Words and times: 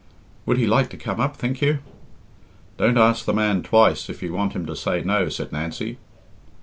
"Would 0.47 0.57
he 0.57 0.65
like 0.65 0.89
to 0.89 0.97
come 0.97 1.19
up, 1.19 1.35
think 1.37 1.61
you?" 1.61 1.77
"Don't 2.77 2.97
ask 2.97 3.23
the 3.25 3.35
man 3.35 3.61
twice 3.61 4.09
if 4.09 4.23
you 4.23 4.33
want 4.33 4.53
him 4.53 4.65
to 4.65 4.75
say 4.75 5.03
no," 5.03 5.29
said 5.29 5.51
Nancy. 5.51 5.99